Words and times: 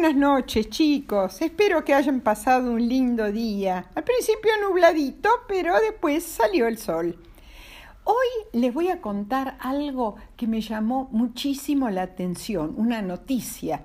Buenas 0.00 0.16
noches 0.16 0.70
chicos, 0.70 1.42
espero 1.42 1.84
que 1.84 1.92
hayan 1.92 2.22
pasado 2.22 2.72
un 2.72 2.88
lindo 2.88 3.30
día. 3.30 3.90
Al 3.94 4.02
principio 4.02 4.50
nubladito, 4.66 5.28
pero 5.46 5.78
después 5.78 6.24
salió 6.24 6.66
el 6.68 6.78
sol. 6.78 7.18
Hoy 8.04 8.26
les 8.58 8.72
voy 8.72 8.88
a 8.88 9.02
contar 9.02 9.58
algo 9.60 10.16
que 10.38 10.46
me 10.46 10.62
llamó 10.62 11.10
muchísimo 11.12 11.90
la 11.90 12.00
atención, 12.00 12.72
una 12.78 13.02
noticia 13.02 13.84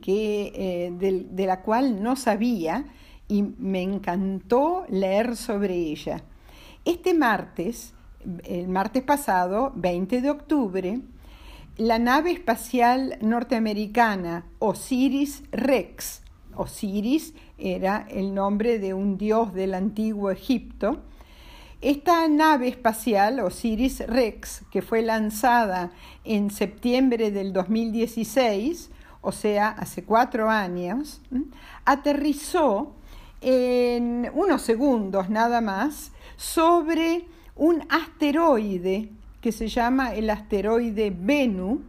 que, 0.00 0.52
eh, 0.54 0.92
de, 0.92 1.26
de 1.28 1.46
la 1.46 1.62
cual 1.62 2.04
no 2.04 2.14
sabía 2.14 2.84
y 3.26 3.42
me 3.42 3.82
encantó 3.82 4.84
leer 4.88 5.34
sobre 5.34 5.74
ella. 5.74 6.22
Este 6.84 7.14
martes, 7.14 7.94
el 8.44 8.68
martes 8.68 9.02
pasado, 9.02 9.72
20 9.74 10.20
de 10.20 10.30
octubre, 10.30 11.00
la 11.78 12.00
nave 12.00 12.32
espacial 12.32 13.18
norteamericana 13.20 14.44
Osiris 14.58 15.44
Rex, 15.52 16.22
Osiris 16.56 17.34
era 17.56 18.04
el 18.10 18.34
nombre 18.34 18.80
de 18.80 18.94
un 18.94 19.16
dios 19.16 19.54
del 19.54 19.74
antiguo 19.74 20.32
Egipto, 20.32 21.04
esta 21.80 22.26
nave 22.26 22.66
espacial 22.66 23.38
Osiris 23.38 24.04
Rex, 24.08 24.62
que 24.72 24.82
fue 24.82 25.02
lanzada 25.02 25.92
en 26.24 26.50
septiembre 26.50 27.30
del 27.30 27.52
2016, 27.52 28.90
o 29.20 29.30
sea, 29.30 29.68
hace 29.68 30.02
cuatro 30.02 30.50
años, 30.50 31.20
aterrizó 31.84 32.96
en 33.40 34.28
unos 34.34 34.62
segundos 34.62 35.30
nada 35.30 35.60
más 35.60 36.10
sobre 36.36 37.26
un 37.54 37.84
asteroide 37.88 39.12
que 39.40 39.52
se 39.52 39.68
llama 39.68 40.14
el 40.14 40.30
asteroide 40.30 41.10
Bennu, 41.10 41.82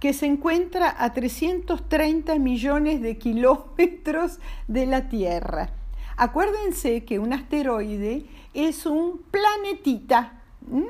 que 0.00 0.12
se 0.12 0.26
encuentra 0.26 0.96
a 0.98 1.12
330 1.12 2.38
millones 2.38 3.00
de 3.00 3.18
kilómetros 3.18 4.40
de 4.66 4.86
la 4.86 5.08
Tierra. 5.08 5.70
Acuérdense 6.16 7.04
que 7.04 7.18
un 7.18 7.32
asteroide 7.32 8.26
es 8.52 8.84
un 8.84 9.22
planetita, 9.30 10.42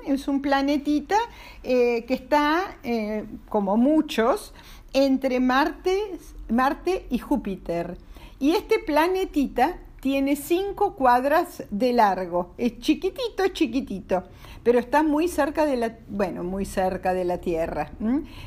es 0.06 0.28
un 0.28 0.42
planetita 0.42 1.16
eh, 1.62 2.05
que 2.06 2.14
está, 2.14 2.78
eh, 2.82 3.24
como 3.48 3.77
muchos, 3.77 4.52
entre 4.92 5.40
Marte, 5.40 6.18
Marte 6.48 7.06
y 7.10 7.18
Júpiter. 7.18 7.96
Y 8.38 8.52
este 8.52 8.78
planetita 8.78 9.78
tiene 10.03 10.34
cinco 10.34 10.97
cuadras 10.97 11.62
de 11.70 11.92
largo. 11.92 12.55
Es 12.58 12.81
chiquitito, 12.81 13.47
chiquitito, 13.53 14.25
pero 14.64 14.81
está 14.81 15.05
muy 15.05 15.28
cerca 15.28 15.64
de 15.64 15.77
la, 15.77 15.97
bueno, 16.08 16.42
muy 16.42 16.64
cerca 16.64 17.14
de 17.14 17.25
la 17.25 17.39
Tierra, 17.39 17.92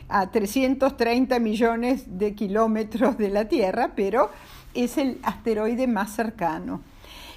a 0.10 0.30
330 0.32 1.40
millones 1.40 2.20
de 2.20 2.36
kilómetros 2.36 3.18
de 3.18 3.30
la 3.30 3.48
Tierra, 3.48 3.94
pero 3.96 4.32
es 4.74 4.98
el 4.98 5.18
asteroide 5.24 5.88
más 5.88 6.14
cercano. 6.14 6.82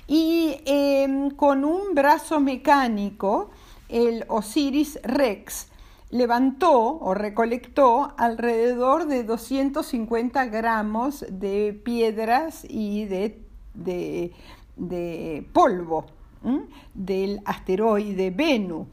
Y 0.09 0.57
em, 0.67 1.31
con 1.31 1.65
un 1.65 1.95
brazo 1.95 2.41
mecánico, 2.41 3.51
el 3.89 4.25
Osiris 4.27 4.99
Rex 5.05 5.69
levantó 6.11 6.99
o 6.99 7.15
recolectó 7.15 8.15
alrededor 8.19 9.07
de 9.07 9.23
250 9.23 10.45
gramos 10.47 11.25
de 11.31 11.73
piedras 11.85 12.67
y 12.69 13.05
de 13.05 13.47
de, 13.84 14.33
polvo 15.53 16.07
del 16.95 17.41
asteroide 17.45 18.31
Bennu. 18.31 18.87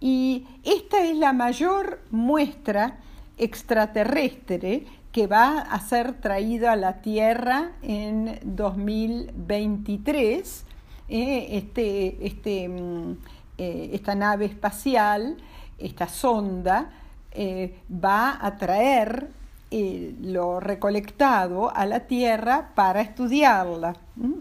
Y 0.00 0.46
esta 0.64 1.04
es 1.04 1.16
la 1.16 1.32
mayor 1.32 2.00
muestra 2.10 2.98
extraterrestre 3.38 4.84
que 5.12 5.26
va 5.26 5.60
a 5.60 5.80
ser 5.80 6.20
traída 6.20 6.72
a 6.72 6.76
la 6.76 7.00
Tierra 7.02 7.72
en 7.82 8.40
2023. 8.42 10.64
Eh, 11.08 11.46
este, 11.50 12.26
este, 12.26 12.68
mm, 12.68 13.16
eh, 13.58 13.90
esta 13.92 14.14
nave 14.14 14.46
espacial, 14.46 15.36
esta 15.78 16.08
sonda, 16.08 16.90
eh, 17.32 17.78
va 17.92 18.38
a 18.44 18.56
traer 18.56 19.28
lo 20.20 20.60
recolectado 20.60 21.74
a 21.74 21.86
la 21.86 22.00
tierra 22.00 22.72
para 22.74 23.00
estudiarla, 23.00 23.96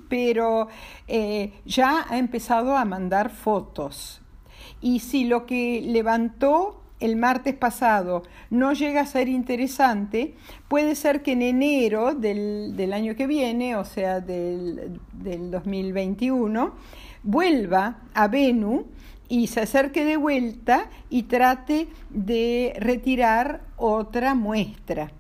pero 0.10 0.68
eh, 1.08 1.54
ya 1.66 2.06
ha 2.10 2.18
empezado 2.18 2.76
a 2.76 2.86
mandar 2.86 3.30
fotos. 3.30 4.22
Y 4.82 5.00
si 5.00 5.26
lo 5.26 5.46
que 5.46 5.82
levantó 5.82 6.82
el 7.00 7.16
martes 7.16 7.56
pasado 7.56 8.24
no 8.50 8.74
llega 8.74 9.02
a 9.02 9.06
ser 9.06 9.28
interesante, 9.28 10.36
puede 10.68 10.96
ser 10.96 11.24
que 11.24 11.32
en 11.32 11.42
enero 11.42 12.14
del, 12.14 12.92
año 12.94 13.16
que 13.16 13.28
viene, 13.28 13.76
o 13.76 13.86
sea, 13.86 14.20
del, 14.20 15.00
del 15.14 15.50
2021, 15.50 16.74
vuelva 17.24 18.02
a 18.14 18.28
Venus 18.28 18.84
y 19.30 19.48
se 19.48 19.62
acerque 19.62 20.04
de 20.04 20.18
vuelta 20.18 20.90
y 21.10 21.24
trate 21.24 21.88
de 22.10 22.74
retirar 22.78 23.62
otra 23.78 24.36
muestra. 24.36 25.12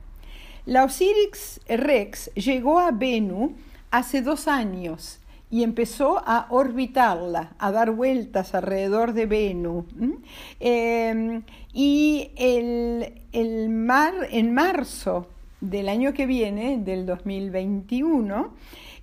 La 0.66 0.83
Osiris 0.83 1.59
Rex 1.67 2.31
llegó 2.35 2.77
a 2.77 2.91
Venus 2.91 3.51
hace 3.89 4.22
dos 4.22 4.47
años 4.47 5.19
y 5.49 5.63
empezó 5.63 6.22
a 6.23 6.45
orbitarla, 6.49 7.53
a 7.57 7.72
dar 7.72 7.89
vueltas 7.91 8.53
alrededor 8.53 9.13
de 9.13 9.25
Venus. 9.25 9.85
Em, 10.59 11.41
y 11.73 12.29
el, 12.38 13.69
mar, 13.69 14.13
en 14.29 14.53
marzo 14.53 15.27
del 15.61 15.89
año 15.89 16.13
que 16.13 16.27
viene, 16.27 16.77
del 16.77 17.07
2021, 17.07 18.53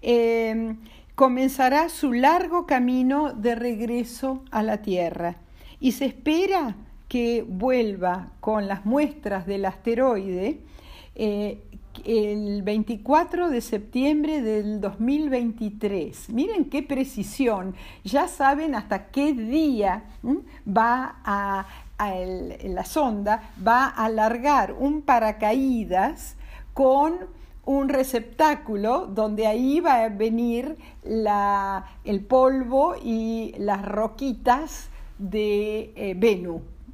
em, 0.00 0.76
comenzará 1.16 1.88
su 1.88 2.12
largo 2.12 2.66
camino 2.66 3.32
de 3.32 3.56
regreso 3.56 4.44
a 4.52 4.62
la 4.62 4.80
Tierra 4.80 5.36
y 5.80 5.92
se 5.92 6.04
espera 6.04 6.76
que 7.08 7.44
vuelva 7.46 8.30
con 8.38 8.68
las 8.68 8.86
muestras 8.86 9.44
del 9.44 9.64
asteroide 9.64 10.60
eh, 11.18 11.62
el 12.04 12.62
24 12.62 13.50
de 13.50 13.60
septiembre 13.60 14.40
del 14.40 14.80
2023. 14.80 16.30
Miren 16.30 16.66
qué 16.66 16.82
precisión, 16.82 17.74
ya 18.04 18.28
saben 18.28 18.76
hasta 18.76 19.08
qué 19.08 19.32
día 19.32 20.04
va 20.66 21.16
a, 21.24 21.66
la 21.98 22.84
sonda, 22.84 23.50
va 23.66 23.86
a 23.86 24.04
alargar 24.04 24.72
un 24.78 25.02
paracaídas 25.02 26.36
con 26.72 27.26
un 27.64 27.88
receptáculo 27.88 29.06
donde 29.06 29.48
ahí 29.48 29.80
va 29.80 30.04
a 30.04 30.08
venir 30.08 30.76
el 31.04 32.24
polvo 32.24 32.94
y 33.02 33.54
las 33.58 33.84
roquitas 33.84 34.88
de 35.18 35.92
eh. 35.96 36.14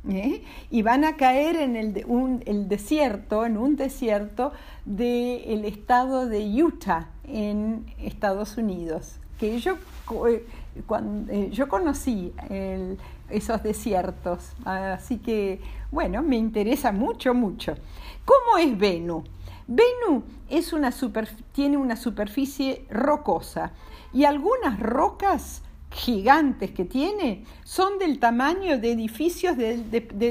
¿Eh? 0.09 0.43
y 0.71 0.83
van 0.83 1.05
a 1.05 1.17
caer 1.17 1.57
en 1.57 1.77
el, 1.77 2.05
un, 2.07 2.43
desierto, 2.69 3.47
en 3.47 3.57
un 3.57 3.77
desierto 3.77 4.53
del 4.85 5.65
estado 5.65 6.27
de 6.27 6.63
Utah 6.63 7.09
en 7.25 7.87
Estados 7.99 8.57
Unidos, 8.57 9.17
que 9.39 9.59
yo, 9.59 9.77
eh, 10.29 10.47
cuando, 10.87 11.33
eh, 11.33 11.51
yo 11.51 11.69
conocí 11.69 12.33
esos 13.31 13.63
desiertos, 13.63 14.53
así 14.65 15.19
que 15.19 15.61
bueno, 15.91 16.23
me 16.23 16.37
interesa 16.37 16.91
mucho, 16.91 17.35
mucho. 17.35 17.75
¿Cómo 18.25 18.59
es 18.59 18.77
Venus? 18.77 19.25
Venus 19.67 20.25
tiene 21.53 21.77
una 21.77 21.97
superficie 21.97 22.85
rocosa 22.91 23.73
y 24.13 24.25
algunas 24.25 24.79
rocas 24.81 25.63
gigantes 25.95 26.73
que 26.73 26.85
tiene 26.85 27.45
son 27.63 27.99
del 27.99 28.19
tamaño 28.19 28.79
de 28.79 28.93
edificios 28.93 29.57
de, 29.57 29.79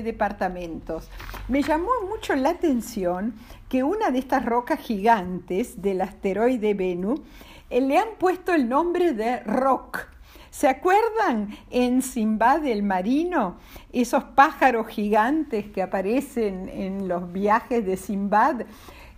departamentos. 0.04 1.10
Me 1.48 1.64
llamó 1.64 1.90
mucho 2.10 2.36
la 2.36 2.50
atención 2.50 3.34
que 3.70 3.84
una 3.84 4.12
de 4.12 4.20
estas 4.20 4.46
rocas 4.46 4.80
gigantes 4.80 5.82
del 5.82 6.02
asteroide 6.02 6.74
Venus 6.74 7.22
eh, 7.70 7.82
le 7.82 7.98
han 7.98 8.10
puesto 8.20 8.54
el 8.54 8.68
nombre 8.68 9.14
de 9.14 9.40
Rock. 9.40 10.13
¿Se 10.54 10.68
acuerdan 10.68 11.58
en 11.72 12.04
Simbad 12.04 12.64
el 12.68 12.84
Marino? 12.84 13.58
Esos 13.92 14.24
pájaros 14.24 14.86
gigantes 14.86 15.66
que 15.72 15.82
aparecen 15.82 16.70
en 16.70 17.08
los 17.08 17.32
viajes 17.32 17.84
de 17.84 17.98
Simbad 17.98 18.62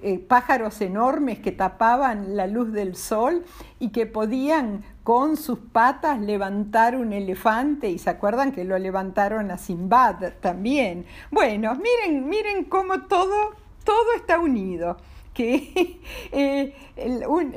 eh, 0.01 0.17
pájaros 0.17 0.79
enormes 0.79 1.39
que 1.39 1.51
tapaban 1.51 2.37
la 2.37 2.47
luz 2.47 2.71
del 2.71 2.95
sol 2.95 3.43
y 3.79 3.89
que 3.89 4.05
podían 4.05 4.85
con 5.03 5.35
sus 5.35 5.59
patas 5.59 6.21
levantar 6.21 6.95
un 6.95 7.11
elefante 7.11 7.89
y 7.89 7.97
se 7.97 8.11
acuerdan 8.11 8.53
que 8.53 8.63
lo 8.63 8.79
levantaron 8.79 9.51
a 9.51 9.57
Simbad 9.57 10.35
también. 10.39 11.05
Bueno, 11.31 11.75
miren, 11.75 12.29
miren 12.29 12.63
cómo 12.63 13.01
todo, 13.07 13.55
todo 13.83 14.13
está 14.15 14.39
unido 14.39 14.95
que 15.35 15.99
eh, 16.31 16.73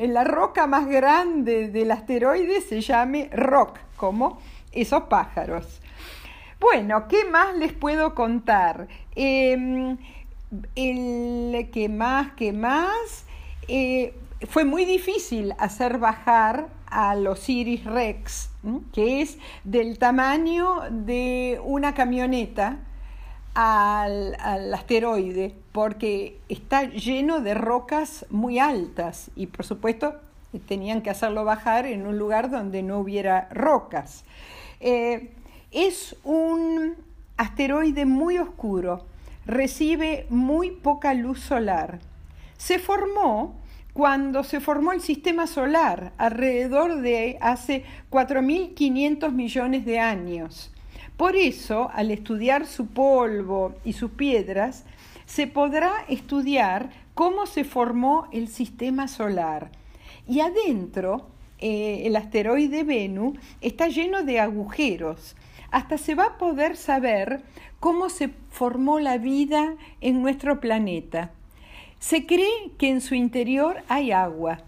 la 0.09 0.25
roca 0.25 0.67
más 0.67 0.87
grande 0.87 1.69
del 1.69 1.91
asteroide 1.91 2.61
se 2.61 2.83
llame 2.83 3.31
Rock, 3.33 3.79
como 3.97 4.39
esos 4.73 5.05
pájaros. 5.05 5.81
Bueno, 6.61 7.07
¿qué 7.09 7.25
más 7.25 7.57
les 7.57 7.73
puedo 7.73 8.15
contar? 8.15 8.89
Em, 9.15 9.97
el 10.75 11.71
que 11.73 11.89
más, 11.89 12.33
que 12.33 12.53
más, 12.53 13.25
eh, 13.69 14.15
fue 14.49 14.65
muy 14.65 14.85
difícil 14.85 15.55
hacer 15.59 15.99
bajar 15.99 16.69
al 16.87 17.27
Osiris 17.27 17.85
Rex, 17.85 18.51
que 18.93 19.21
es 19.23 19.39
del 19.63 19.99
tamaño 19.99 20.83
de 20.91 21.61
una 21.63 21.95
camioneta, 21.95 22.79
al, 23.61 24.37
al, 24.39 24.73
asteroide, 24.73 25.53
porque 25.73 26.39
está 26.49 26.85
lleno 26.85 27.41
de 27.41 27.55
rocas 27.55 28.25
muy 28.31 28.61
altas 28.61 29.33
y 29.35 29.49
por 29.49 29.67
supuesto 29.67 30.15
tenían 30.69 31.03
que 31.03 31.11
hacerlo 31.11 31.45
bajar 31.45 31.85
en 31.85 32.07
un 32.07 32.19
lugar 32.19 32.51
donde 32.51 32.85
no 32.85 33.01
hubiera 33.01 33.49
rocas. 33.51 34.25
Eh, 34.79 35.33
es 35.73 36.15
un 36.23 36.95
asteroide 37.37 38.07
muy 38.07 38.39
oscuro, 38.39 39.07
recibe 39.45 40.27
muy 40.31 40.71
poca 40.71 41.13
luz 41.15 41.41
solar. 41.41 41.99
Se 42.59 42.79
formó 42.79 43.57
cuando 43.93 44.45
se 44.45 44.61
formó 44.61 44.93
el 44.93 45.01
sistema 45.01 45.49
solar, 45.49 46.13
alrededor 46.17 47.01
de 47.01 47.39
hace 47.41 47.85
4.500 48.09 49.33
millones 49.33 49.85
de 49.85 49.99
años. 49.99 50.71
Por 51.19 51.35
eso, 51.35 51.91
al 51.93 52.13
estudiar 52.13 52.65
su 52.65 52.87
polvo 52.87 53.75
y 53.85 53.95
sus 53.95 54.13
piedras, 54.13 54.85
se 55.27 55.49
podrá 55.49 55.91
estudiar 56.09 56.91
cómo 57.15 57.47
se 57.47 57.65
formó 57.65 58.29
el 58.31 58.47
sistema 58.47 59.09
solar. 59.09 59.73
Y 60.29 60.39
adentro, 60.39 61.27
eh, 61.59 62.03
el 62.05 62.15
asteroide 62.15 62.85
Venus 62.85 63.37
está 63.61 63.89
lleno 63.89 64.23
de 64.23 64.39
agujeros. 64.39 65.35
Hasta 65.73 65.99
se 65.99 66.15
va 66.15 66.25
a 66.27 66.39
poder 66.39 66.77
saber 66.77 67.43
cómo 67.81 68.11
se 68.11 68.29
formó 68.51 69.01
la 69.01 69.19
vida 69.19 69.75
en 70.01 70.23
nuestro 70.23 70.61
planeta. 70.61 71.33
Se 71.99 72.27
cree 72.27 72.71
que 72.79 72.91
en 72.91 73.01
su 73.01 73.17
interior 73.17 73.83
hay 73.89 74.13
agua. 74.13 74.61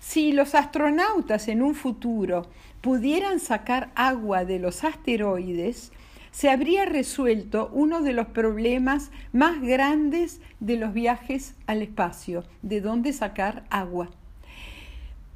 Si 0.00 0.32
los 0.32 0.54
astronautas 0.54 1.48
en 1.48 1.62
un 1.62 1.74
futuro 1.74 2.44
pudieran 2.84 3.40
sacar 3.40 3.90
agua 3.94 4.44
de 4.44 4.58
los 4.58 4.84
asteroides, 4.84 5.90
se 6.32 6.50
habría 6.50 6.84
resuelto 6.84 7.70
uno 7.72 8.02
de 8.02 8.12
los 8.12 8.26
problemas 8.26 9.10
más 9.32 9.62
grandes 9.62 10.42
de 10.60 10.76
los 10.76 10.92
viajes 10.92 11.54
al 11.66 11.80
espacio, 11.80 12.44
de 12.60 12.82
dónde 12.82 13.14
sacar 13.14 13.64
agua. 13.70 14.10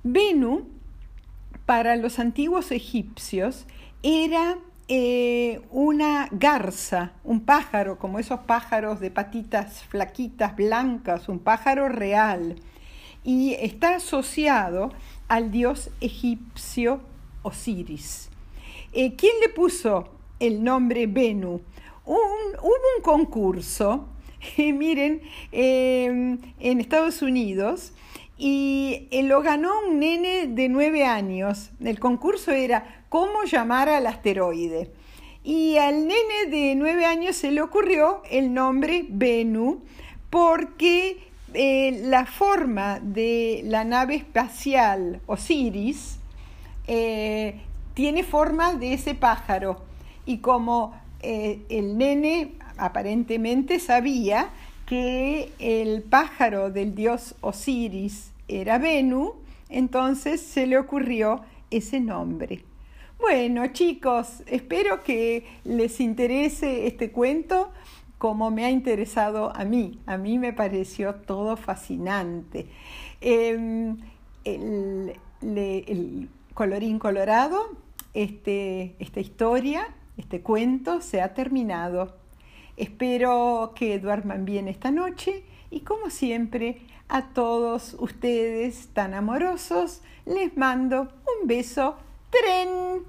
Venus, 0.04 0.64
para 1.64 1.96
los 1.96 2.18
antiguos 2.18 2.70
egipcios, 2.70 3.64
era 4.02 4.58
eh, 4.88 5.62
una 5.70 6.28
garza, 6.30 7.12
un 7.24 7.40
pájaro, 7.40 7.98
como 7.98 8.18
esos 8.18 8.40
pájaros 8.40 9.00
de 9.00 9.10
patitas 9.10 9.84
flaquitas, 9.84 10.54
blancas, 10.54 11.30
un 11.30 11.38
pájaro 11.38 11.88
real, 11.88 12.56
y 13.24 13.54
está 13.54 13.94
asociado 13.94 14.92
al 15.28 15.50
dios 15.50 15.88
egipcio 16.02 17.07
Osiris. 17.42 18.30
Eh, 18.92 19.14
¿Quién 19.16 19.32
le 19.40 19.48
puso 19.48 20.08
el 20.40 20.62
nombre 20.62 21.06
Venu? 21.06 21.60
hubo 22.04 22.72
un 22.96 23.02
concurso, 23.02 24.08
miren, 24.56 25.20
em, 25.52 26.38
en 26.58 26.80
Estados 26.80 27.20
Unidos, 27.20 27.92
y 28.38 29.08
eh, 29.10 29.24
lo 29.24 29.42
ganó 29.42 29.72
un 29.86 29.98
nene 29.98 30.46
de 30.46 30.68
nueve 30.68 31.04
años. 31.04 31.70
El 31.84 31.98
concurso 31.98 32.52
era 32.52 33.04
cómo 33.08 33.42
llamar 33.44 33.88
al 33.88 34.06
asteroide. 34.06 34.90
Y 35.42 35.76
al 35.76 36.06
nene 36.06 36.46
de 36.50 36.74
nueve 36.76 37.04
años 37.04 37.36
se 37.36 37.50
le 37.50 37.62
ocurrió 37.62 38.22
el 38.30 38.54
nombre 38.54 39.06
Venu 39.08 39.82
porque 40.30 41.18
eh, 41.54 42.00
la 42.04 42.26
forma 42.26 43.00
de 43.00 43.62
la 43.64 43.84
nave 43.84 44.16
espacial 44.16 45.20
Osiris 45.26 46.18
eh, 46.88 47.60
tiene 47.94 48.24
forma 48.24 48.74
de 48.74 48.94
ese 48.94 49.14
pájaro. 49.14 49.80
Y 50.26 50.38
como 50.38 50.94
eh, 51.20 51.60
el 51.68 51.96
nene 51.96 52.54
aparentemente 52.76 53.78
sabía 53.78 54.50
que 54.86 55.52
el 55.58 56.02
pájaro 56.02 56.70
del 56.70 56.94
dios 56.94 57.34
Osiris 57.40 58.32
era 58.48 58.78
Venu, 58.78 59.34
entonces 59.68 60.40
se 60.40 60.66
le 60.66 60.78
ocurrió 60.78 61.42
ese 61.70 62.00
nombre. 62.00 62.64
Bueno, 63.20 63.66
chicos, 63.68 64.42
espero 64.46 65.02
que 65.02 65.44
les 65.64 66.00
interese 66.00 66.86
este 66.86 67.10
cuento 67.10 67.70
como 68.18 68.50
me 68.50 68.64
ha 68.64 68.70
interesado 68.70 69.54
a 69.54 69.64
mí. 69.64 69.98
A 70.06 70.16
mí 70.16 70.38
me 70.38 70.52
pareció 70.52 71.14
todo 71.14 71.56
fascinante. 71.56 72.66
Em, 73.20 73.98
colorín 76.58 76.98
colorado, 76.98 77.68
este, 78.14 78.96
esta 78.98 79.20
historia, 79.20 79.94
este 80.16 80.42
cuento 80.42 81.00
se 81.00 81.22
ha 81.22 81.32
terminado. 81.32 82.16
Espero 82.76 83.74
que 83.76 84.00
duerman 84.00 84.44
bien 84.44 84.66
esta 84.66 84.90
noche 84.90 85.44
y 85.70 85.82
como 85.82 86.10
siempre 86.10 86.80
a 87.08 87.28
todos 87.28 87.94
ustedes 88.00 88.88
tan 88.88 89.14
amorosos 89.14 90.02
les 90.26 90.56
mando 90.56 91.02
un 91.02 91.46
beso 91.46 91.94
tren 92.30 93.04